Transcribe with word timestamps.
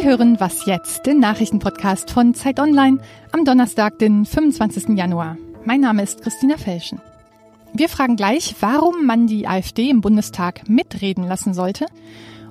Sie 0.00 0.06
hören 0.06 0.40
Was 0.40 0.64
jetzt, 0.64 1.04
den 1.04 1.18
Nachrichtenpodcast 1.20 2.10
von 2.10 2.32
Zeit 2.32 2.58
Online 2.58 3.00
am 3.32 3.44
Donnerstag, 3.44 3.98
den 3.98 4.24
25. 4.24 4.96
Januar. 4.96 5.36
Mein 5.66 5.82
Name 5.82 6.02
ist 6.02 6.22
Christina 6.22 6.56
Felschen. 6.56 7.02
Wir 7.74 7.90
fragen 7.90 8.16
gleich, 8.16 8.54
warum 8.60 9.04
man 9.04 9.26
die 9.26 9.46
AfD 9.46 9.90
im 9.90 10.00
Bundestag 10.00 10.70
mitreden 10.70 11.24
lassen 11.24 11.52
sollte 11.52 11.84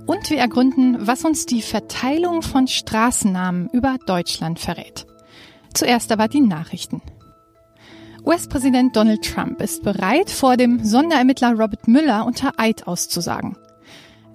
und 0.05 0.30
wir 0.30 0.38
ergründen, 0.38 0.96
was 1.00 1.25
uns 1.25 1.48
die 1.48 1.64
Verteilung 1.64 2.43
von 2.43 2.68
Straßennamen 2.68 3.70
über 3.73 3.95
Deutschland 4.05 4.59
verrät. 4.59 5.07
Zuerst 5.73 6.11
aber 6.11 6.27
die 6.27 6.41
Nachrichten. 6.41 7.02
US-Präsident 8.25 8.95
Donald 8.95 9.23
Trump 9.23 9.59
ist 9.59 9.81
bereit, 9.81 10.29
vor 10.29 10.55
dem 10.55 10.86
Sonderermittler 10.86 11.54
Robert 11.54 11.88
Müller 11.88 12.27
unter 12.27 12.52
Eid 12.57 12.86
auszusagen. 12.88 13.57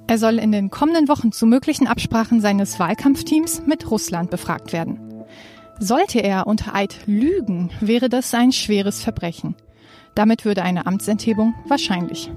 Er 0.07 0.19
soll 0.19 0.39
in 0.39 0.53
den 0.53 0.71
kommenden 0.71 1.09
Wochen 1.09 1.33
zu 1.33 1.47
möglichen 1.47 1.87
Absprachen 1.87 2.41
seines 2.41 2.79
Wahlkampfteams 2.79 3.62
mit 3.67 3.91
Russland 3.91 4.31
befragt 4.31 4.73
werden. 4.73 5.25
Sollte 5.79 6.21
er 6.21 6.47
unter 6.47 6.75
Eid 6.75 6.97
lügen, 7.07 7.71
wäre 7.81 8.09
das 8.09 8.33
ein 8.35 8.53
schweres 8.53 9.03
Verbrechen. 9.03 9.57
Damit 10.15 10.45
würde 10.45 10.62
eine 10.62 10.87
Amtsenthebung 10.87 11.55
wahrscheinlich. 11.67 12.31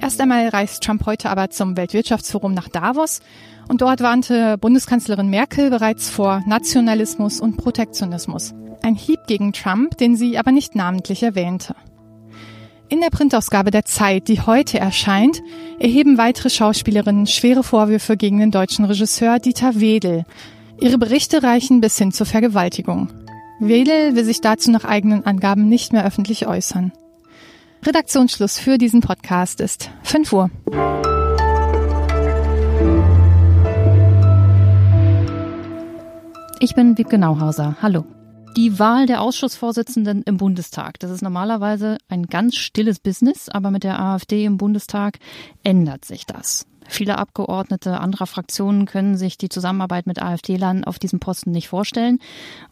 Erst 0.00 0.20
einmal 0.20 0.48
reist 0.48 0.82
Trump 0.82 1.06
heute 1.06 1.30
aber 1.30 1.50
zum 1.50 1.76
Weltwirtschaftsforum 1.76 2.54
nach 2.54 2.68
Davos 2.68 3.20
und 3.68 3.80
dort 3.80 4.00
warnte 4.00 4.58
Bundeskanzlerin 4.58 5.28
Merkel 5.30 5.70
bereits 5.70 6.10
vor 6.10 6.42
Nationalismus 6.46 7.40
und 7.40 7.56
Protektionismus. 7.56 8.52
Ein 8.82 8.96
Hieb 8.96 9.20
gegen 9.26 9.52
Trump, 9.52 9.96
den 9.98 10.16
sie 10.16 10.38
aber 10.38 10.52
nicht 10.52 10.74
namentlich 10.74 11.22
erwähnte. 11.22 11.76
In 12.92 13.00
der 13.00 13.08
Printausgabe 13.08 13.70
der 13.70 13.86
Zeit, 13.86 14.28
die 14.28 14.42
heute 14.42 14.78
erscheint, 14.78 15.42
erheben 15.78 16.18
weitere 16.18 16.50
Schauspielerinnen 16.50 17.26
schwere 17.26 17.62
Vorwürfe 17.62 18.18
gegen 18.18 18.38
den 18.38 18.50
deutschen 18.50 18.84
Regisseur 18.84 19.38
Dieter 19.38 19.80
Wedel. 19.80 20.24
Ihre 20.78 20.98
Berichte 20.98 21.42
reichen 21.42 21.80
bis 21.80 21.96
hin 21.96 22.12
zur 22.12 22.26
Vergewaltigung. 22.26 23.08
Wedel 23.60 24.14
will 24.14 24.24
sich 24.24 24.42
dazu 24.42 24.70
nach 24.70 24.84
eigenen 24.84 25.24
Angaben 25.24 25.70
nicht 25.70 25.94
mehr 25.94 26.04
öffentlich 26.04 26.46
äußern. 26.46 26.92
Redaktionsschluss 27.82 28.58
für 28.58 28.76
diesen 28.76 29.00
Podcast 29.00 29.62
ist 29.62 29.88
5 30.02 30.30
Uhr. 30.34 30.50
Ich 36.60 36.74
bin 36.74 36.98
Wiebke 36.98 37.16
Nauhauser. 37.16 37.76
Hallo. 37.80 38.04
Die 38.56 38.78
Wahl 38.78 39.06
der 39.06 39.22
Ausschussvorsitzenden 39.22 40.22
im 40.24 40.36
Bundestag. 40.36 40.98
Das 40.98 41.10
ist 41.10 41.22
normalerweise 41.22 41.96
ein 42.08 42.26
ganz 42.26 42.54
stilles 42.56 43.00
Business, 43.00 43.48
aber 43.48 43.70
mit 43.70 43.82
der 43.82 43.98
AfD 43.98 44.44
im 44.44 44.58
Bundestag 44.58 45.18
ändert 45.62 46.04
sich 46.04 46.26
das. 46.26 46.66
Viele 46.86 47.16
Abgeordnete 47.16 47.98
anderer 47.98 48.26
Fraktionen 48.26 48.84
können 48.84 49.16
sich 49.16 49.38
die 49.38 49.48
Zusammenarbeit 49.48 50.06
mit 50.06 50.20
AfD-Lern 50.20 50.84
auf 50.84 50.98
diesem 50.98 51.18
Posten 51.18 51.50
nicht 51.50 51.68
vorstellen. 51.68 52.18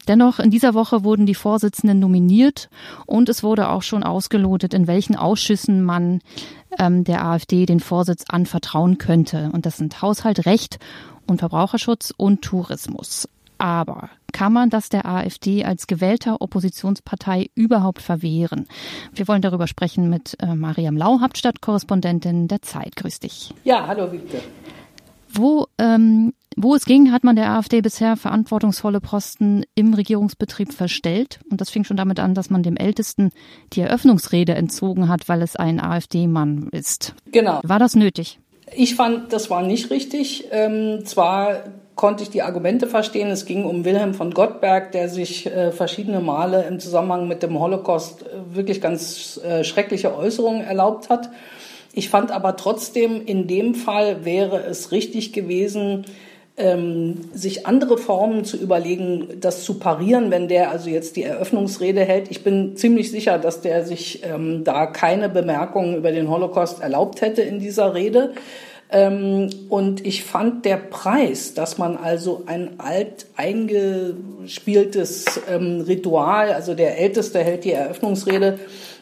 Dennoch, 0.07 0.37
in 0.37 0.51
dieser 0.51 0.75
Woche 0.75 1.03
wurden 1.03 1.25
die 1.25 1.33
Vorsitzenden 1.33 1.97
nominiert 1.97 2.69
und 3.07 3.29
es 3.29 3.41
wurde 3.41 3.69
auch 3.69 3.81
schon 3.81 4.03
ausgelotet, 4.03 4.75
in 4.75 4.85
welchen 4.85 5.15
Ausschüssen 5.15 5.81
man 5.81 6.19
ähm, 6.77 7.03
der 7.03 7.25
AfD 7.25 7.65
den 7.65 7.79
Vorsitz 7.79 8.25
anvertrauen 8.27 8.99
könnte. 8.99 9.49
Und 9.53 9.65
das 9.65 9.77
sind 9.77 10.03
Haushalt, 10.03 10.45
Recht 10.45 10.77
und 11.25 11.39
Verbraucherschutz 11.39 12.13
und 12.15 12.43
Tourismus. 12.43 13.27
Aber 13.57 14.09
kann 14.41 14.53
man 14.53 14.71
das 14.71 14.89
der 14.89 15.05
AfD 15.05 15.65
als 15.65 15.85
gewählter 15.85 16.41
Oppositionspartei 16.41 17.51
überhaupt 17.53 18.01
verwehren? 18.01 18.67
Wir 19.13 19.27
wollen 19.27 19.43
darüber 19.43 19.67
sprechen 19.67 20.09
mit 20.09 20.35
äh, 20.41 20.55
Mariam 20.55 20.97
Lau, 20.97 21.19
Hauptstadtkorrespondentin 21.21 22.47
der 22.47 22.63
Zeit. 22.63 22.95
Grüß 22.95 23.19
dich. 23.19 23.53
Ja, 23.63 23.85
hallo 23.85 24.11
Wiebke. 24.11 24.41
Wo, 25.31 25.67
ähm, 25.77 26.33
wo 26.57 26.73
es 26.73 26.85
ging, 26.85 27.11
hat 27.11 27.23
man 27.23 27.35
der 27.35 27.51
AfD 27.51 27.81
bisher 27.81 28.17
verantwortungsvolle 28.17 28.99
Posten 28.99 29.63
im 29.75 29.93
Regierungsbetrieb 29.93 30.73
verstellt. 30.73 31.39
Und 31.51 31.61
das 31.61 31.69
fing 31.69 31.83
schon 31.83 31.97
damit 31.97 32.19
an, 32.19 32.33
dass 32.33 32.49
man 32.49 32.63
dem 32.63 32.77
Ältesten 32.77 33.29
die 33.73 33.81
Eröffnungsrede 33.81 34.55
entzogen 34.55 35.07
hat, 35.07 35.29
weil 35.29 35.43
es 35.43 35.55
ein 35.55 35.79
AfD-Mann 35.79 36.69
ist. 36.71 37.13
Genau. 37.31 37.59
War 37.61 37.77
das 37.77 37.95
nötig? 37.95 38.39
Ich 38.73 38.95
fand, 38.95 39.33
das 39.33 39.51
war 39.51 39.61
nicht 39.61 39.91
richtig. 39.91 40.45
Ähm, 40.49 41.05
zwar 41.05 41.63
konnte 42.01 42.23
ich 42.23 42.31
die 42.31 42.41
Argumente 42.41 42.87
verstehen. 42.87 43.29
Es 43.29 43.45
ging 43.45 43.63
um 43.63 43.85
Wilhelm 43.85 44.15
von 44.15 44.31
Gottberg, 44.33 44.91
der 44.91 45.07
sich 45.07 45.45
äh, 45.45 45.71
verschiedene 45.71 46.19
Male 46.19 46.65
im 46.67 46.79
Zusammenhang 46.79 47.27
mit 47.27 47.43
dem 47.43 47.59
Holocaust 47.59 48.23
äh, 48.23 48.55
wirklich 48.55 48.81
ganz 48.81 49.39
äh, 49.45 49.63
schreckliche 49.63 50.17
Äußerungen 50.17 50.63
erlaubt 50.63 51.11
hat. 51.11 51.29
Ich 51.93 52.09
fand 52.09 52.31
aber 52.31 52.55
trotzdem, 52.55 53.23
in 53.23 53.45
dem 53.45 53.75
Fall 53.75 54.25
wäre 54.25 54.63
es 54.63 54.91
richtig 54.91 55.31
gewesen, 55.31 56.05
ähm, 56.57 57.29
sich 57.35 57.67
andere 57.67 57.99
Formen 57.99 58.45
zu 58.45 58.57
überlegen, 58.57 59.39
das 59.39 59.63
zu 59.63 59.75
parieren, 59.75 60.31
wenn 60.31 60.47
der 60.47 60.71
also 60.71 60.89
jetzt 60.89 61.17
die 61.17 61.23
Eröffnungsrede 61.23 62.03
hält. 62.03 62.31
Ich 62.31 62.43
bin 62.43 62.75
ziemlich 62.77 63.11
sicher, 63.11 63.37
dass 63.37 63.61
der 63.61 63.85
sich 63.85 64.23
ähm, 64.23 64.63
da 64.63 64.87
keine 64.87 65.29
Bemerkungen 65.29 65.95
über 65.95 66.11
den 66.11 66.31
Holocaust 66.31 66.81
erlaubt 66.81 67.21
hätte 67.21 67.43
in 67.43 67.59
dieser 67.59 67.93
Rede. 67.93 68.33
Ähm, 68.91 69.49
und 69.69 70.05
ich 70.05 70.23
fand 70.23 70.65
der 70.65 70.75
Preis, 70.75 71.53
dass 71.53 71.77
man 71.77 71.95
also 71.95 72.43
ein 72.45 72.79
alt 72.79 73.25
eingespieltes 73.37 75.39
ähm, 75.49 75.85
Ritual, 75.87 76.51
also 76.51 76.73
der 76.73 76.97
Älteste 76.97 77.39
hält 77.39 77.63
die 77.63 77.71
Eröffnungsrede, 77.71 78.59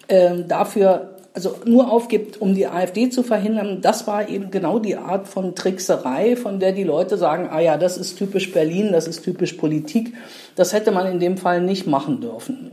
ähm, 0.08 0.48
dafür 0.48 1.16
also 1.34 1.56
nur 1.66 1.92
aufgibt, 1.92 2.42
um 2.42 2.54
die 2.54 2.68
AfD 2.68 3.10
zu 3.10 3.24
verhindern, 3.24 3.82
das 3.82 4.08
war 4.08 4.30
eben 4.30 4.52
genau 4.52 4.80
die 4.80 4.98
Art 4.98 5.28
von 5.28 5.56
Trickserei, 5.56 6.36
von 6.36 6.60
der 6.60 6.72
die 6.72 6.84
Leute 6.84 7.18
sagen, 7.18 7.48
ah 7.50 7.60
ja, 7.60 7.78
das 7.78 7.98
ist 7.98 8.18
typisch 8.18 8.52
Berlin, 8.52 8.92
das 8.92 9.08
ist 9.08 9.24
typisch 9.24 9.54
Politik. 9.54 10.14
Das 10.56 10.74
hätte 10.74 10.92
man 10.92 11.08
in 11.08 11.20
dem 11.20 11.38
Fall 11.38 11.62
nicht 11.62 11.88
machen 11.88 12.20
dürfen. 12.20 12.72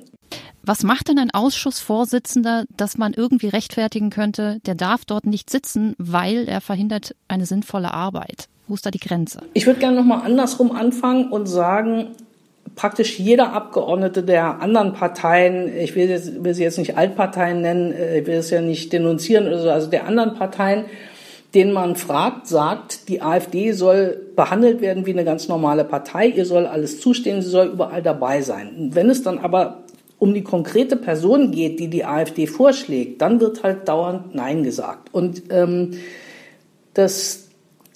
Was 0.66 0.82
macht 0.82 1.06
denn 1.08 1.18
ein 1.20 1.30
Ausschussvorsitzender, 1.30 2.64
dass 2.76 2.98
man 2.98 3.14
irgendwie 3.14 3.46
rechtfertigen 3.46 4.10
könnte, 4.10 4.58
der 4.66 4.74
darf 4.74 5.04
dort 5.04 5.24
nicht 5.24 5.48
sitzen, 5.48 5.94
weil 5.96 6.48
er 6.48 6.60
verhindert 6.60 7.14
eine 7.28 7.46
sinnvolle 7.46 7.94
Arbeit? 7.94 8.48
Wo 8.66 8.74
ist 8.74 8.84
da 8.84 8.90
die 8.90 8.98
Grenze? 8.98 9.38
Ich 9.54 9.68
würde 9.68 9.78
gerne 9.78 9.96
nochmal 9.96 10.22
andersrum 10.24 10.72
anfangen 10.72 11.30
und 11.30 11.46
sagen, 11.46 12.08
praktisch 12.74 13.20
jeder 13.20 13.52
Abgeordnete 13.52 14.24
der 14.24 14.60
anderen 14.60 14.92
Parteien, 14.92 15.72
ich 15.78 15.94
will, 15.94 16.08
jetzt, 16.08 16.42
will 16.42 16.52
sie 16.52 16.64
jetzt 16.64 16.78
nicht 16.78 16.96
Altparteien 16.98 17.60
nennen, 17.60 17.92
äh, 17.92 18.18
ich 18.18 18.26
will 18.26 18.34
es 18.34 18.50
ja 18.50 18.60
nicht 18.60 18.92
denunzieren 18.92 19.46
oder 19.46 19.60
so, 19.60 19.70
also 19.70 19.88
der 19.88 20.08
anderen 20.08 20.34
Parteien, 20.34 20.86
den 21.54 21.72
man 21.72 21.94
fragt, 21.94 22.48
sagt, 22.48 23.08
die 23.08 23.22
AfD 23.22 23.70
soll 23.70 24.20
behandelt 24.34 24.80
werden 24.80 25.06
wie 25.06 25.12
eine 25.12 25.24
ganz 25.24 25.46
normale 25.46 25.84
Partei, 25.84 26.26
ihr 26.26 26.44
soll 26.44 26.66
alles 26.66 27.00
zustehen, 27.00 27.40
sie 27.40 27.48
soll 27.48 27.68
überall 27.68 28.02
dabei 28.02 28.42
sein. 28.42 28.90
wenn 28.92 29.08
es 29.08 29.22
dann 29.22 29.38
aber 29.38 29.84
um 30.18 30.32
die 30.32 30.42
konkrete 30.42 30.96
Person 30.96 31.50
geht, 31.50 31.78
die 31.78 31.88
die 31.88 32.04
AfD 32.04 32.46
vorschlägt, 32.46 33.20
dann 33.20 33.40
wird 33.40 33.62
halt 33.62 33.88
dauernd 33.88 34.34
Nein 34.34 34.62
gesagt. 34.62 35.12
Und 35.12 35.44
ähm, 35.50 35.98
das 36.94 37.48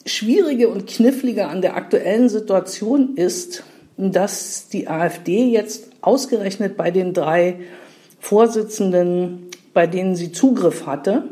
Schwierige 0.05 0.69
und 0.69 0.87
Knifflige 0.87 1.49
an 1.49 1.63
der 1.63 1.77
aktuellen 1.77 2.29
Situation 2.29 3.17
ist, 3.17 3.65
dass 3.97 4.69
die 4.69 4.89
AfD 4.89 5.45
jetzt 5.51 5.91
ausgerechnet 6.01 6.77
bei 6.77 6.91
den 6.91 7.13
drei 7.13 7.61
Vorsitzenden, 8.19 9.51
bei 9.73 9.87
denen 9.87 10.17
sie 10.17 10.33
Zugriff 10.33 10.87
hatte, 10.87 11.25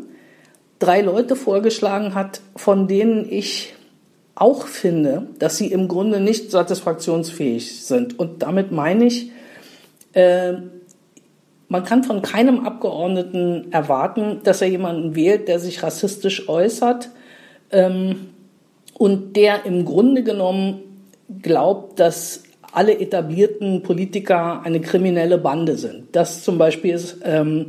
drei 0.79 1.01
Leute 1.01 1.37
vorgeschlagen 1.37 2.15
hat, 2.15 2.41
von 2.57 2.89
denen 2.89 3.27
ich 3.31 3.75
auch 4.35 4.67
finde, 4.67 5.27
dass 5.39 5.57
sie 5.57 5.67
im 5.73 5.89
Grunde 5.89 6.21
nicht 6.21 6.51
satisfaktionsfähig 6.51 7.85
sind. 7.85 8.19
Und 8.19 8.43
damit 8.43 8.71
meine 8.71 9.07
ich, 9.07 9.33
äh, 10.13 10.55
man 11.69 11.85
kann 11.85 12.03
von 12.03 12.23
keinem 12.23 12.61
Abgeordneten 12.61 13.71
erwarten, 13.73 14.41
dass 14.43 14.63
er 14.63 14.69
jemanden 14.69 15.15
wählt, 15.15 15.49
der 15.49 15.59
sich 15.59 15.83
rassistisch 15.83 16.49
äußert 16.49 17.11
ähm, 17.71 18.31
und 18.95 19.37
der 19.37 19.67
im 19.67 19.85
Grunde 19.85 20.23
genommen 20.23 20.81
glaubt, 21.43 22.01
dass 22.01 22.43
alle 22.73 22.99
etablierten 22.99 23.83
Politiker 23.83 24.63
eine 24.65 24.81
kriminelle 24.81 25.39
Bande 25.39 25.77
sind. 25.77 26.05
Das 26.13 26.43
zum 26.43 26.59
Beispiel 26.59 26.95
ist 26.95 27.19
ähm, 27.25 27.67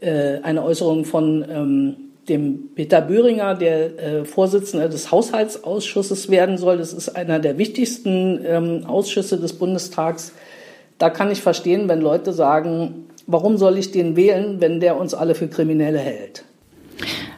äh, 0.00 0.38
eine 0.42 0.62
Äußerung 0.62 1.04
von 1.04 1.44
ähm, 1.48 1.96
dem 2.28 2.74
Peter 2.74 3.00
Böhringer, 3.00 3.54
der 3.54 3.98
äh, 3.98 4.24
Vorsitzender 4.24 4.88
des 4.88 5.10
Haushaltsausschusses 5.10 6.30
werden 6.30 6.56
soll. 6.56 6.78
Das 6.78 6.92
ist 6.92 7.10
einer 7.10 7.38
der 7.38 7.58
wichtigsten 7.58 8.40
ähm, 8.46 8.84
Ausschüsse 8.86 9.38
des 9.38 9.54
Bundestags. 9.54 10.32
Da 10.98 11.10
kann 11.10 11.30
ich 11.30 11.40
verstehen, 11.40 11.88
wenn 11.88 12.00
Leute 12.00 12.32
sagen, 12.32 13.06
Warum 13.26 13.56
soll 13.56 13.78
ich 13.78 13.90
den 13.90 14.16
wählen, 14.16 14.60
wenn 14.60 14.80
der 14.80 14.96
uns 14.96 15.14
alle 15.14 15.34
für 15.34 15.48
Kriminelle 15.48 15.98
hält? 15.98 16.44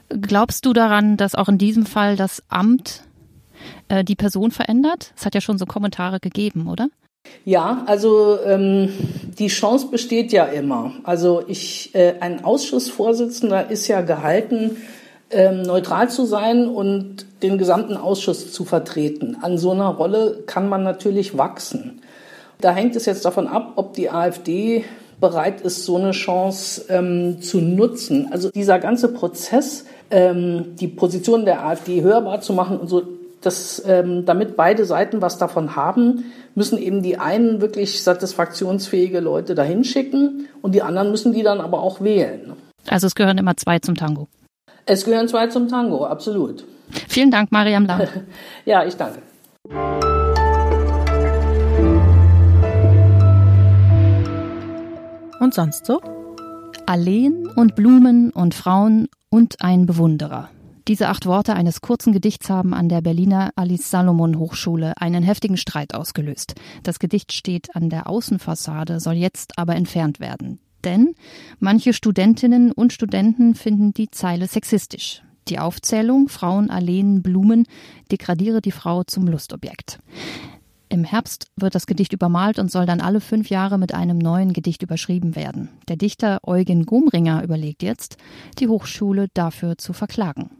Glaubst 0.08 0.66
du 0.66 0.72
daran, 0.72 1.16
dass 1.16 1.34
auch 1.34 1.48
in 1.48 1.58
diesem 1.58 1.86
Fall 1.86 2.16
das 2.16 2.42
Amt 2.48 3.02
äh, 3.88 4.04
die 4.04 4.16
Person 4.16 4.50
verändert? 4.50 5.12
Es 5.16 5.26
hat 5.26 5.34
ja 5.34 5.40
schon 5.40 5.58
so 5.58 5.66
Kommentare 5.66 6.20
gegeben, 6.20 6.68
oder? 6.68 6.88
Ja, 7.44 7.84
also 7.86 8.38
ähm, 8.44 8.90
die 9.38 9.48
Chance 9.48 9.88
besteht 9.88 10.32
ja 10.32 10.44
immer. 10.44 10.92
Also 11.04 11.42
ich, 11.46 11.94
äh, 11.94 12.14
ein 12.20 12.44
Ausschussvorsitzender 12.44 13.70
ist 13.70 13.88
ja 13.88 14.00
gehalten, 14.00 14.76
ähm, 15.30 15.62
neutral 15.62 16.08
zu 16.08 16.24
sein 16.24 16.68
und 16.68 17.26
den 17.42 17.58
gesamten 17.58 17.96
Ausschuss 17.96 18.52
zu 18.52 18.64
vertreten. 18.64 19.36
An 19.42 19.58
so 19.58 19.72
einer 19.72 19.88
Rolle 19.88 20.44
kann 20.46 20.68
man 20.68 20.82
natürlich 20.82 21.36
wachsen. 21.36 22.00
Da 22.60 22.72
hängt 22.72 22.96
es 22.96 23.06
jetzt 23.06 23.24
davon 23.24 23.48
ab, 23.48 23.72
ob 23.76 23.94
die 23.94 24.10
AfD 24.10 24.84
bereit 25.20 25.60
ist, 25.62 25.84
so 25.84 25.96
eine 25.96 26.10
Chance 26.12 26.84
ähm, 26.88 27.40
zu 27.40 27.60
nutzen. 27.60 28.28
Also 28.30 28.50
dieser 28.50 28.78
ganze 28.78 29.08
Prozess, 29.08 29.86
ähm, 30.10 30.76
die 30.76 30.88
Position 30.88 31.44
der 31.44 31.64
AfD 31.64 32.02
hörbar 32.02 32.40
zu 32.40 32.52
machen 32.52 32.78
und 32.78 32.88
so, 32.88 33.02
das, 33.40 33.82
ähm, 33.86 34.24
damit 34.26 34.56
beide 34.56 34.84
Seiten 34.84 35.22
was 35.22 35.38
davon 35.38 35.76
haben, 35.76 36.24
müssen 36.54 36.78
eben 36.78 37.02
die 37.02 37.18
einen 37.18 37.60
wirklich 37.60 38.02
satisfaktionsfähige 38.02 39.20
Leute 39.20 39.54
dahin 39.54 39.84
schicken 39.84 40.48
und 40.62 40.74
die 40.74 40.82
anderen 40.82 41.10
müssen 41.10 41.32
die 41.32 41.42
dann 41.42 41.60
aber 41.60 41.80
auch 41.80 42.00
wählen. 42.00 42.54
Also 42.88 43.06
es 43.06 43.14
gehören 43.14 43.38
immer 43.38 43.56
zwei 43.56 43.78
zum 43.78 43.94
Tango. 43.94 44.28
Es 44.84 45.04
gehören 45.04 45.28
zwei 45.28 45.48
zum 45.48 45.68
Tango, 45.68 46.04
absolut. 46.04 46.64
Vielen 47.08 47.30
Dank, 47.30 47.52
Mariam 47.52 47.86
Lamm. 47.86 48.02
ja, 48.64 48.84
ich 48.84 48.96
danke. 48.96 49.22
Und 55.46 55.54
sonst 55.54 55.86
so? 55.86 56.00
Alleen 56.86 57.46
und 57.54 57.76
Blumen 57.76 58.32
und 58.32 58.52
Frauen 58.52 59.06
und 59.30 59.62
ein 59.62 59.86
Bewunderer. 59.86 60.50
Diese 60.88 61.08
acht 61.08 61.24
Worte 61.24 61.54
eines 61.54 61.80
kurzen 61.80 62.12
Gedichts 62.12 62.50
haben 62.50 62.74
an 62.74 62.88
der 62.88 63.00
Berliner 63.00 63.52
Alice 63.54 63.88
Salomon 63.88 64.40
Hochschule 64.40 64.94
einen 64.96 65.22
heftigen 65.22 65.56
Streit 65.56 65.94
ausgelöst. 65.94 66.56
Das 66.82 66.98
Gedicht 66.98 67.30
steht 67.30 67.76
an 67.76 67.90
der 67.90 68.08
Außenfassade, 68.08 68.98
soll 68.98 69.14
jetzt 69.14 69.56
aber 69.56 69.76
entfernt 69.76 70.18
werden. 70.18 70.58
Denn 70.82 71.14
manche 71.60 71.92
Studentinnen 71.92 72.72
und 72.72 72.92
Studenten 72.92 73.54
finden 73.54 73.94
die 73.94 74.10
Zeile 74.10 74.48
sexistisch. 74.48 75.22
Die 75.46 75.60
Aufzählung 75.60 76.28
Frauen, 76.28 76.70
Alleen, 76.70 77.22
Blumen 77.22 77.66
degradiere 78.10 78.60
die 78.60 78.72
Frau 78.72 79.04
zum 79.04 79.28
Lustobjekt. 79.28 80.00
Im 80.88 81.02
Herbst 81.02 81.48
wird 81.56 81.74
das 81.74 81.86
Gedicht 81.86 82.12
übermalt 82.12 82.60
und 82.60 82.70
soll 82.70 82.86
dann 82.86 83.00
alle 83.00 83.20
fünf 83.20 83.50
Jahre 83.50 83.76
mit 83.76 83.92
einem 83.92 84.18
neuen 84.18 84.52
Gedicht 84.52 84.82
überschrieben 84.82 85.34
werden. 85.34 85.68
Der 85.88 85.96
Dichter 85.96 86.38
Eugen 86.44 86.86
Gomringer 86.86 87.42
überlegt 87.42 87.82
jetzt, 87.82 88.18
die 88.60 88.68
Hochschule 88.68 89.26
dafür 89.34 89.78
zu 89.78 89.92
verklagen. 89.92 90.50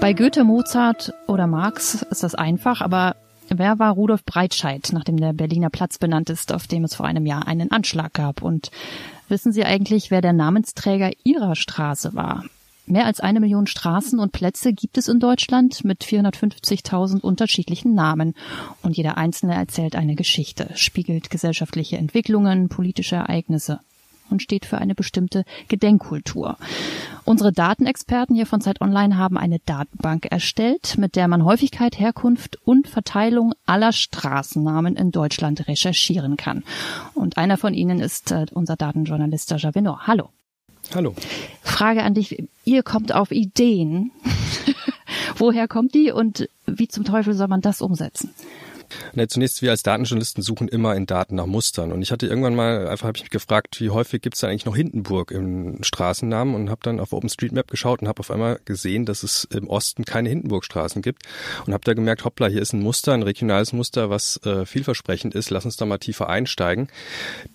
Bei 0.00 0.12
Goethe, 0.12 0.44
Mozart 0.44 1.12
oder 1.26 1.48
Marx 1.48 2.02
ist 2.02 2.22
das 2.22 2.36
einfach, 2.36 2.80
aber 2.80 3.16
wer 3.48 3.80
war 3.80 3.92
Rudolf 3.92 4.24
Breitscheid, 4.24 4.88
nachdem 4.92 5.16
der 5.16 5.32
Berliner 5.32 5.70
Platz 5.70 5.98
benannt 5.98 6.30
ist, 6.30 6.52
auf 6.52 6.68
dem 6.68 6.84
es 6.84 6.94
vor 6.94 7.06
einem 7.06 7.26
Jahr 7.26 7.48
einen 7.48 7.72
Anschlag 7.72 8.12
gab? 8.12 8.40
Und 8.42 8.70
wissen 9.28 9.52
Sie 9.52 9.64
eigentlich, 9.64 10.12
wer 10.12 10.20
der 10.20 10.32
Namensträger 10.32 11.10
Ihrer 11.24 11.56
Straße 11.56 12.14
war? 12.14 12.44
Mehr 12.86 13.06
als 13.06 13.20
eine 13.20 13.40
Million 13.40 13.66
Straßen 13.66 14.18
und 14.18 14.32
Plätze 14.32 14.72
gibt 14.72 14.98
es 14.98 15.08
in 15.08 15.20
Deutschland 15.20 15.84
mit 15.84 16.02
450.000 16.04 17.20
unterschiedlichen 17.20 17.94
Namen. 17.94 18.34
Und 18.82 18.96
jeder 18.96 19.16
einzelne 19.16 19.54
erzählt 19.54 19.94
eine 19.94 20.16
Geschichte, 20.16 20.70
spiegelt 20.74 21.30
gesellschaftliche 21.30 21.96
Entwicklungen, 21.96 22.68
politische 22.68 23.16
Ereignisse 23.16 23.80
und 24.30 24.42
steht 24.42 24.66
für 24.66 24.78
eine 24.78 24.94
bestimmte 24.96 25.44
Gedenkkultur. 25.68 26.56
Unsere 27.24 27.52
Datenexperten 27.52 28.34
hier 28.34 28.46
von 28.46 28.60
Zeit 28.60 28.80
Online 28.80 29.16
haben 29.16 29.38
eine 29.38 29.60
Datenbank 29.60 30.26
erstellt, 30.26 30.98
mit 30.98 31.14
der 31.14 31.28
man 31.28 31.44
Häufigkeit, 31.44 31.98
Herkunft 32.00 32.58
und 32.64 32.88
Verteilung 32.88 33.54
aller 33.64 33.92
Straßennamen 33.92 34.96
in 34.96 35.12
Deutschland 35.12 35.68
recherchieren 35.68 36.36
kann. 36.36 36.64
Und 37.14 37.36
einer 37.36 37.58
von 37.58 37.74
ihnen 37.74 38.00
ist 38.00 38.32
äh, 38.32 38.46
unser 38.52 38.76
Datenjournalist 38.76 39.52
Javino. 39.56 39.98
Hallo. 40.00 40.30
Hallo. 40.94 41.14
Frage 41.62 42.02
an 42.02 42.14
dich. 42.14 42.44
Ihr 42.64 42.82
kommt 42.82 43.14
auf 43.14 43.30
Ideen. 43.30 44.10
Woher 45.36 45.66
kommt 45.68 45.94
die 45.94 46.12
und 46.12 46.48
wie 46.66 46.88
zum 46.88 47.04
Teufel 47.04 47.34
soll 47.34 47.48
man 47.48 47.60
das 47.60 47.80
umsetzen? 47.80 48.30
Na, 49.14 49.28
zunächst, 49.28 49.62
wir 49.62 49.70
als 49.70 49.82
Datenjournalisten 49.82 50.42
suchen 50.42 50.68
immer 50.68 50.94
in 50.96 51.06
Daten 51.06 51.36
nach 51.36 51.46
Mustern. 51.46 51.92
Und 51.92 52.02
ich 52.02 52.12
hatte 52.12 52.26
irgendwann 52.26 52.54
mal, 52.54 52.88
einfach 52.88 53.08
habe 53.08 53.16
ich 53.16 53.24
mich 53.24 53.30
gefragt, 53.30 53.80
wie 53.80 53.90
häufig 53.90 54.22
gibt 54.22 54.34
es 54.34 54.40
da 54.40 54.48
eigentlich 54.48 54.66
noch 54.66 54.76
Hindenburg 54.76 55.30
im 55.30 55.82
Straßennamen 55.82 56.54
und 56.54 56.70
habe 56.70 56.80
dann 56.82 57.00
auf 57.00 57.12
OpenStreetMap 57.12 57.70
geschaut 57.70 58.02
und 58.02 58.08
habe 58.08 58.20
auf 58.20 58.30
einmal 58.30 58.60
gesehen, 58.64 59.06
dass 59.06 59.22
es 59.22 59.44
im 59.52 59.68
Osten 59.68 60.04
keine 60.04 60.28
Hindenburgstraßen 60.28 61.02
gibt 61.02 61.22
und 61.66 61.72
habe 61.72 61.84
da 61.84 61.94
gemerkt, 61.94 62.24
hoppla, 62.24 62.48
hier 62.48 62.62
ist 62.62 62.72
ein 62.72 62.80
Muster, 62.80 63.12
ein 63.12 63.22
regionales 63.22 63.72
Muster, 63.72 64.10
was 64.10 64.40
äh, 64.44 64.66
vielversprechend 64.66 65.34
ist. 65.34 65.50
Lass 65.50 65.64
uns 65.64 65.76
da 65.76 65.86
mal 65.86 65.98
tiefer 65.98 66.28
einsteigen. 66.28 66.88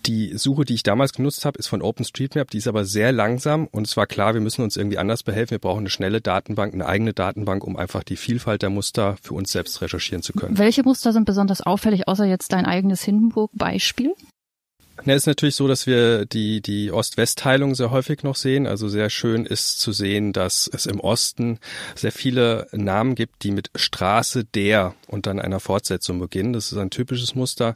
Die 0.06 0.36
Suche, 0.36 0.64
die 0.64 0.74
ich 0.74 0.82
damals 0.82 1.12
genutzt 1.12 1.44
habe, 1.44 1.58
ist 1.58 1.68
von 1.68 1.82
OpenStreetMap, 1.82 2.50
die 2.50 2.58
ist 2.58 2.68
aber 2.68 2.84
sehr 2.84 3.12
langsam 3.12 3.66
und 3.66 3.86
es 3.86 3.96
war 3.96 4.06
klar, 4.06 4.34
wir 4.34 4.40
müssen 4.40 4.62
uns 4.62 4.76
irgendwie 4.76 4.98
anders 4.98 5.22
behelfen. 5.22 5.52
Wir 5.52 5.58
brauchen 5.58 5.80
eine 5.80 5.90
schnelle 5.90 6.20
Datenbank, 6.20 6.74
eine 6.74 6.86
eigene 6.86 7.12
Datenbank, 7.12 7.64
um 7.64 7.76
einfach 7.76 8.02
die 8.02 8.16
Vielfalt 8.16 8.62
der 8.62 8.70
Muster 8.70 9.16
für 9.22 9.34
uns 9.34 9.52
selbst 9.52 9.80
recherchieren 9.82 10.22
zu 10.22 10.32
können. 10.32 10.58
Welche 10.58 10.82
Muster 10.82 11.12
sind 11.12 11.24
besonders 11.28 11.60
auffällig, 11.60 12.08
außer 12.08 12.24
jetzt 12.24 12.54
dein 12.54 12.64
eigenes 12.64 13.02
Hindenburg-Beispiel? 13.02 14.14
Ja, 15.04 15.14
ist 15.14 15.26
natürlich 15.26 15.54
so, 15.54 15.68
dass 15.68 15.86
wir 15.86 16.26
die, 16.26 16.60
die 16.60 16.90
Ost-West-Teilung 16.90 17.74
sehr 17.74 17.90
häufig 17.90 18.22
noch 18.22 18.36
sehen. 18.36 18.66
Also 18.66 18.88
sehr 18.88 19.10
schön 19.10 19.46
ist 19.46 19.80
zu 19.80 19.92
sehen, 19.92 20.32
dass 20.32 20.68
es 20.72 20.86
im 20.86 21.00
Osten 21.00 21.58
sehr 21.94 22.12
viele 22.12 22.66
Namen 22.72 23.14
gibt, 23.14 23.42
die 23.44 23.50
mit 23.50 23.70
Straße 23.74 24.44
der 24.44 24.94
und 25.06 25.26
dann 25.26 25.40
einer 25.40 25.60
Fortsetzung 25.60 26.18
beginnen. 26.18 26.52
Das 26.52 26.72
ist 26.72 26.78
ein 26.78 26.90
typisches 26.90 27.34
Muster. 27.34 27.74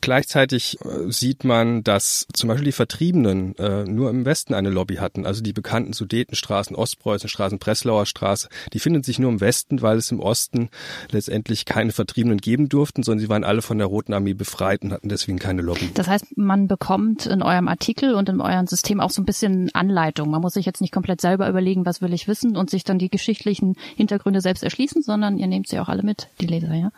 Gleichzeitig 0.00 0.78
äh, 0.82 1.10
sieht 1.10 1.44
man, 1.44 1.82
dass 1.82 2.26
zum 2.32 2.48
Beispiel 2.48 2.66
die 2.66 2.72
Vertriebenen 2.72 3.56
äh, 3.56 3.84
nur 3.84 4.10
im 4.10 4.24
Westen 4.24 4.54
eine 4.54 4.70
Lobby 4.70 4.96
hatten. 4.96 5.26
Also 5.26 5.42
die 5.42 5.52
bekannten 5.52 5.92
Sudetenstraßen, 5.92 6.76
Ostpreußenstraßen, 6.76 7.58
Breslauer 7.58 8.06
Straße, 8.06 8.48
die 8.72 8.78
finden 8.78 9.02
sich 9.02 9.18
nur 9.18 9.30
im 9.30 9.40
Westen, 9.40 9.82
weil 9.82 9.96
es 9.96 10.10
im 10.10 10.20
Osten 10.20 10.68
letztendlich 11.10 11.64
keine 11.64 11.92
Vertriebenen 11.92 12.38
geben 12.38 12.68
durften, 12.68 13.02
sondern 13.02 13.20
sie 13.20 13.28
waren 13.28 13.44
alle 13.44 13.62
von 13.62 13.78
der 13.78 13.86
Roten 13.86 14.12
Armee 14.12 14.34
befreit 14.34 14.82
und 14.82 14.92
hatten 14.92 15.08
deswegen 15.08 15.38
keine 15.38 15.62
Lobby. 15.62 15.90
Das 15.94 16.08
heißt, 16.08 16.36
man 16.36 16.57
man 16.58 16.68
bekommt 16.68 17.26
in 17.26 17.42
eurem 17.42 17.68
Artikel 17.68 18.14
und 18.14 18.28
in 18.28 18.40
eurem 18.40 18.66
System 18.66 19.00
auch 19.00 19.10
so 19.10 19.22
ein 19.22 19.26
bisschen 19.26 19.70
Anleitung. 19.74 20.30
Man 20.30 20.40
muss 20.40 20.54
sich 20.54 20.66
jetzt 20.66 20.80
nicht 20.80 20.92
komplett 20.92 21.20
selber 21.20 21.48
überlegen, 21.48 21.86
was 21.86 22.02
will 22.02 22.12
ich 22.12 22.26
wissen 22.26 22.56
und 22.56 22.70
sich 22.70 22.84
dann 22.84 22.98
die 22.98 23.10
geschichtlichen 23.10 23.76
Hintergründe 23.96 24.40
selbst 24.40 24.64
erschließen, 24.64 25.02
sondern 25.02 25.38
ihr 25.38 25.46
nehmt 25.46 25.68
sie 25.68 25.78
auch 25.78 25.88
alle 25.88 26.02
mit, 26.02 26.28
die 26.40 26.46
Leser, 26.46 26.74
ja? 26.74 26.90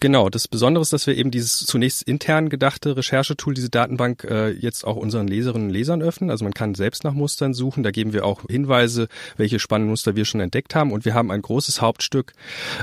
Genau, 0.00 0.28
das 0.28 0.48
Besondere 0.48 0.82
ist, 0.82 0.92
dass 0.92 1.06
wir 1.06 1.16
eben 1.16 1.30
dieses 1.30 1.58
zunächst 1.58 2.02
intern 2.02 2.48
gedachte 2.48 2.96
Recherchetool, 2.96 3.54
diese 3.54 3.70
Datenbank, 3.70 4.24
äh, 4.24 4.50
jetzt 4.50 4.84
auch 4.84 4.96
unseren 4.96 5.28
Leserinnen 5.28 5.68
und 5.68 5.72
Lesern 5.72 6.02
öffnen. 6.02 6.28
Also 6.28 6.44
man 6.44 6.54
kann 6.54 6.74
selbst 6.74 7.04
nach 7.04 7.12
Mustern 7.12 7.54
suchen. 7.54 7.84
Da 7.84 7.92
geben 7.92 8.12
wir 8.12 8.26
auch 8.26 8.42
Hinweise, 8.50 9.06
welche 9.36 9.60
spannenden 9.60 9.90
Muster 9.90 10.16
wir 10.16 10.24
schon 10.24 10.40
entdeckt 10.40 10.74
haben. 10.74 10.90
Und 10.90 11.04
wir 11.04 11.14
haben 11.14 11.30
ein 11.30 11.40
großes 11.40 11.80
Hauptstück, 11.80 12.32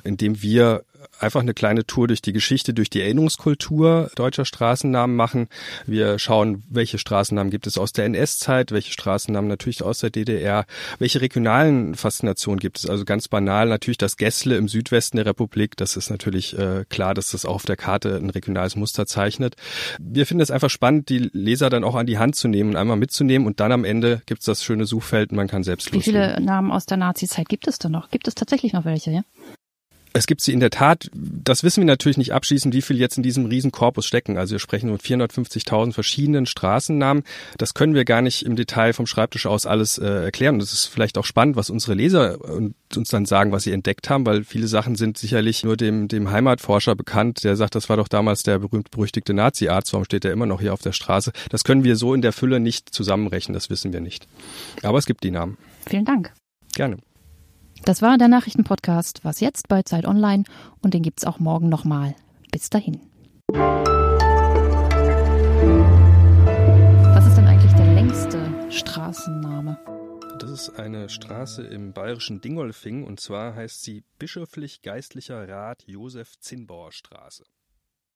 in 0.05 0.15
dem 0.15 0.41
wir 0.41 0.85
einfach 1.19 1.41
eine 1.41 1.53
kleine 1.53 1.85
Tour 1.85 2.07
durch 2.07 2.21
die 2.21 2.33
Geschichte, 2.33 2.73
durch 2.73 2.89
die 2.89 3.01
Erinnerungskultur 3.01 4.09
deutscher 4.15 4.45
Straßennamen 4.45 5.15
machen. 5.15 5.47
Wir 5.85 6.19
schauen, 6.19 6.63
welche 6.69 6.97
Straßennamen 6.97 7.51
gibt 7.51 7.67
es 7.67 7.77
aus 7.77 7.93
der 7.93 8.05
NS-Zeit, 8.05 8.71
welche 8.71 8.91
Straßennamen 8.91 9.47
natürlich 9.47 9.83
aus 9.83 9.99
der 9.99 10.09
DDR, 10.09 10.65
welche 10.97 11.21
regionalen 11.21 11.95
Faszinationen 11.95 12.59
gibt 12.59 12.79
es. 12.79 12.89
Also 12.89 13.05
ganz 13.05 13.27
banal 13.27 13.67
natürlich 13.67 13.97
das 13.97 14.17
Gessle 14.17 14.57
im 14.57 14.67
Südwesten 14.67 15.17
der 15.17 15.25
Republik. 15.25 15.77
Das 15.77 15.95
ist 15.95 16.09
natürlich 16.09 16.57
äh, 16.57 16.85
klar, 16.89 17.13
dass 17.13 17.31
das 17.31 17.45
auch 17.45 17.55
auf 17.55 17.65
der 17.65 17.77
Karte 17.77 18.15
ein 18.15 18.29
regionales 18.29 18.75
Muster 18.75 19.05
zeichnet. 19.05 19.55
Wir 19.99 20.25
finden 20.25 20.41
es 20.41 20.51
einfach 20.51 20.69
spannend, 20.69 21.09
die 21.09 21.29
Leser 21.33 21.69
dann 21.69 21.83
auch 21.83 21.95
an 21.95 22.05
die 22.05 22.17
Hand 22.17 22.35
zu 22.35 22.47
nehmen 22.47 22.71
und 22.71 22.75
einmal 22.77 22.95
mitzunehmen 22.95 23.45
und 23.45 23.59
dann 23.59 23.73
am 23.73 23.83
Ende 23.83 24.21
gibt 24.25 24.39
es 24.41 24.45
das 24.45 24.63
schöne 24.63 24.85
Suchfeld 24.85 25.31
und 25.31 25.35
man 25.35 25.47
kann 25.47 25.63
selbst 25.63 25.91
Wie 25.91 26.01
viele 26.01 26.39
Namen 26.39 26.71
aus 26.71 26.85
der 26.85 26.97
Nazi-Zeit 26.97 27.49
gibt 27.49 27.67
es 27.67 27.79
denn 27.79 27.91
noch? 27.91 28.09
Gibt 28.09 28.27
es 28.29 28.35
tatsächlich 28.35 28.71
noch 28.71 28.85
welche, 28.85 29.11
ja? 29.11 29.23
Es 30.19 30.27
gibt 30.27 30.41
sie 30.41 30.51
in 30.51 30.59
der 30.59 30.69
Tat, 30.69 31.09
das 31.13 31.63
wissen 31.63 31.79
wir 31.79 31.85
natürlich 31.85 32.17
nicht 32.17 32.33
abschließend, 32.33 32.73
wie 32.73 32.81
viel 32.81 32.99
jetzt 32.99 33.15
in 33.15 33.23
diesem 33.23 33.45
Riesenkorpus 33.45 34.05
stecken. 34.05 34.37
Also 34.37 34.51
wir 34.51 34.59
sprechen 34.59 34.89
von 34.89 34.97
450.000 34.97 35.93
verschiedenen 35.93 36.45
Straßennamen. 36.45 37.23
Das 37.57 37.73
können 37.73 37.93
wir 37.93 38.03
gar 38.03 38.21
nicht 38.21 38.45
im 38.45 38.57
Detail 38.57 38.91
vom 38.91 39.07
Schreibtisch 39.07 39.45
aus 39.45 39.65
alles 39.65 39.97
äh, 39.97 40.25
erklären. 40.25 40.55
Und 40.55 40.61
es 40.61 40.73
ist 40.73 40.87
vielleicht 40.87 41.17
auch 41.17 41.23
spannend, 41.23 41.55
was 41.55 41.69
unsere 41.69 41.93
Leser 41.93 42.37
uns 42.43 43.09
dann 43.09 43.23
sagen, 43.23 43.53
was 43.53 43.63
sie 43.63 43.71
entdeckt 43.71 44.09
haben, 44.09 44.25
weil 44.25 44.43
viele 44.43 44.67
Sachen 44.67 44.95
sind 44.95 45.17
sicherlich 45.17 45.63
nur 45.63 45.77
dem, 45.77 46.09
dem 46.09 46.29
Heimatforscher 46.29 46.95
bekannt, 46.95 47.45
der 47.45 47.55
sagt, 47.55 47.75
das 47.75 47.87
war 47.87 47.95
doch 47.95 48.09
damals 48.09 48.43
der 48.43 48.59
berühmt-berüchtigte 48.59 49.33
Nazi-Arzt, 49.33 49.93
warum 49.93 50.03
steht 50.03 50.25
der 50.25 50.33
immer 50.33 50.47
noch 50.47 50.59
hier 50.59 50.73
auf 50.73 50.81
der 50.81 50.91
Straße? 50.91 51.31
Das 51.49 51.63
können 51.63 51.85
wir 51.85 51.95
so 51.95 52.13
in 52.13 52.21
der 52.21 52.33
Fülle 52.33 52.59
nicht 52.59 52.93
zusammenrechnen, 52.93 53.53
das 53.53 53.69
wissen 53.69 53.93
wir 53.93 54.01
nicht. 54.01 54.27
Aber 54.83 54.97
es 54.97 55.05
gibt 55.05 55.23
die 55.23 55.31
Namen. 55.31 55.57
Vielen 55.87 56.03
Dank. 56.03 56.33
Gerne. 56.75 56.97
Das 57.85 58.01
war 58.01 58.17
der 58.17 58.27
Nachrichtenpodcast 58.27 59.21
Was 59.23 59.39
jetzt 59.39 59.67
bei 59.67 59.83
Zeit 59.83 60.05
Online 60.05 60.43
und 60.81 60.93
den 60.93 61.03
gibt's 61.03 61.25
auch 61.25 61.39
morgen 61.39 61.69
nochmal. 61.69 62.15
Bis 62.51 62.69
dahin. 62.69 63.01
Was 67.13 67.27
ist 67.27 67.37
denn 67.37 67.47
eigentlich 67.47 67.73
der 67.73 67.93
längste 67.93 68.71
Straßenname? 68.71 69.77
Das 70.39 70.51
ist 70.51 70.69
eine 70.79 71.09
Straße 71.09 71.63
im 71.63 71.93
bayerischen 71.93 72.41
Dingolfing 72.41 73.03
und 73.03 73.19
zwar 73.19 73.55
heißt 73.55 73.81
sie 73.83 74.03
Bischöflich-Geistlicher 74.19 75.49
Rat 75.49 75.83
Josef 75.85 76.39
Zinnbauer 76.39 76.91
Straße. 76.91 77.43